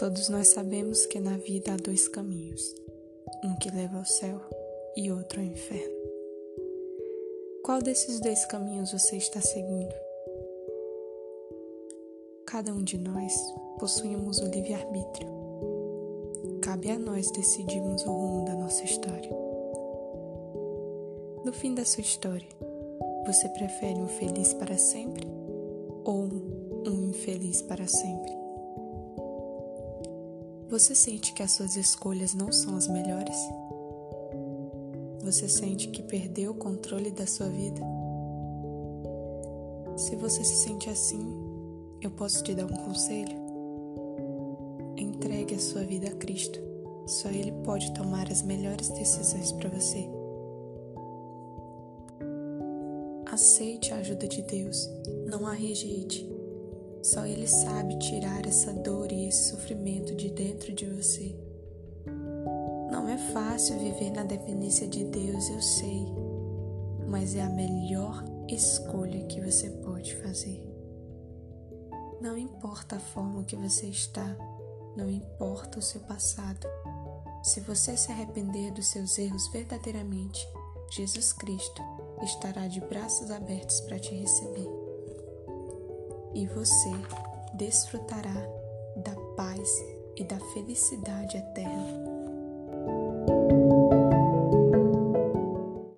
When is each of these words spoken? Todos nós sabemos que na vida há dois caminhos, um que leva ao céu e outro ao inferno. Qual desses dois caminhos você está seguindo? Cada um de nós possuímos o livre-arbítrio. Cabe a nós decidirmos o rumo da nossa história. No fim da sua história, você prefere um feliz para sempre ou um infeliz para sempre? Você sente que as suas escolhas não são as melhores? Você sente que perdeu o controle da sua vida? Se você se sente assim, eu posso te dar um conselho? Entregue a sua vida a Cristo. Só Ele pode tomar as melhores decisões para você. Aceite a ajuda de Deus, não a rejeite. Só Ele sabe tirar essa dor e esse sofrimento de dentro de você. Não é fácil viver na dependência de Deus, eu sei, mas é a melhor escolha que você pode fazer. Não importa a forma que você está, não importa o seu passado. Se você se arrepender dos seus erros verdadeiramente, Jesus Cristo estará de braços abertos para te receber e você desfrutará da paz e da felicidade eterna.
Todos 0.00 0.30
nós 0.30 0.48
sabemos 0.48 1.04
que 1.04 1.20
na 1.20 1.36
vida 1.36 1.74
há 1.74 1.76
dois 1.76 2.08
caminhos, 2.08 2.74
um 3.44 3.54
que 3.56 3.70
leva 3.70 3.98
ao 3.98 4.04
céu 4.06 4.40
e 4.96 5.12
outro 5.12 5.40
ao 5.40 5.46
inferno. 5.46 5.94
Qual 7.62 7.82
desses 7.82 8.18
dois 8.18 8.46
caminhos 8.46 8.92
você 8.92 9.18
está 9.18 9.42
seguindo? 9.42 9.94
Cada 12.46 12.72
um 12.72 12.82
de 12.82 12.96
nós 12.96 13.34
possuímos 13.78 14.38
o 14.38 14.46
livre-arbítrio. 14.46 15.28
Cabe 16.62 16.92
a 16.92 16.98
nós 16.98 17.30
decidirmos 17.32 18.02
o 18.06 18.10
rumo 18.10 18.46
da 18.46 18.54
nossa 18.54 18.82
história. 18.84 19.30
No 21.44 21.52
fim 21.52 21.74
da 21.74 21.84
sua 21.84 22.00
história, 22.00 22.48
você 23.26 23.46
prefere 23.50 24.00
um 24.00 24.08
feliz 24.08 24.54
para 24.54 24.78
sempre 24.78 25.28
ou 26.06 26.22
um 26.86 27.10
infeliz 27.10 27.60
para 27.60 27.86
sempre? 27.86 28.39
Você 30.70 30.94
sente 30.94 31.32
que 31.32 31.42
as 31.42 31.50
suas 31.50 31.74
escolhas 31.74 32.32
não 32.32 32.52
são 32.52 32.76
as 32.76 32.86
melhores? 32.86 33.36
Você 35.20 35.48
sente 35.48 35.88
que 35.88 36.00
perdeu 36.00 36.52
o 36.52 36.54
controle 36.54 37.10
da 37.10 37.26
sua 37.26 37.48
vida? 37.48 37.80
Se 39.96 40.14
você 40.14 40.44
se 40.44 40.54
sente 40.54 40.88
assim, 40.88 41.18
eu 42.00 42.08
posso 42.12 42.44
te 42.44 42.54
dar 42.54 42.66
um 42.66 42.84
conselho? 42.84 43.36
Entregue 44.96 45.56
a 45.56 45.58
sua 45.58 45.82
vida 45.82 46.06
a 46.06 46.14
Cristo. 46.14 46.60
Só 47.04 47.28
Ele 47.28 47.50
pode 47.64 47.92
tomar 47.92 48.30
as 48.30 48.42
melhores 48.42 48.90
decisões 48.90 49.50
para 49.50 49.70
você. 49.70 50.08
Aceite 53.26 53.92
a 53.92 53.96
ajuda 53.96 54.28
de 54.28 54.40
Deus, 54.42 54.88
não 55.26 55.48
a 55.48 55.52
rejeite. 55.52 56.39
Só 57.02 57.24
Ele 57.24 57.46
sabe 57.46 57.98
tirar 57.98 58.46
essa 58.46 58.72
dor 58.72 59.10
e 59.10 59.26
esse 59.26 59.50
sofrimento 59.50 60.14
de 60.14 60.30
dentro 60.30 60.72
de 60.72 60.84
você. 60.86 61.34
Não 62.90 63.08
é 63.08 63.16
fácil 63.32 63.78
viver 63.78 64.10
na 64.10 64.22
dependência 64.22 64.86
de 64.86 65.04
Deus, 65.04 65.48
eu 65.48 65.62
sei, 65.62 66.06
mas 67.08 67.34
é 67.34 67.42
a 67.42 67.48
melhor 67.48 68.22
escolha 68.48 69.24
que 69.26 69.40
você 69.40 69.70
pode 69.70 70.14
fazer. 70.16 70.62
Não 72.20 72.36
importa 72.36 72.96
a 72.96 73.00
forma 73.00 73.44
que 73.44 73.56
você 73.56 73.86
está, 73.86 74.36
não 74.94 75.08
importa 75.08 75.78
o 75.78 75.82
seu 75.82 76.02
passado. 76.02 76.66
Se 77.42 77.60
você 77.60 77.96
se 77.96 78.12
arrepender 78.12 78.72
dos 78.72 78.88
seus 78.88 79.16
erros 79.18 79.48
verdadeiramente, 79.48 80.46
Jesus 80.90 81.32
Cristo 81.32 81.80
estará 82.22 82.68
de 82.68 82.80
braços 82.80 83.30
abertos 83.30 83.80
para 83.80 83.98
te 83.98 84.14
receber 84.14 84.89
e 86.34 86.46
você 86.46 86.90
desfrutará 87.54 88.34
da 88.96 89.14
paz 89.36 89.68
e 90.16 90.24
da 90.24 90.38
felicidade 90.52 91.36
eterna. 91.36 92.19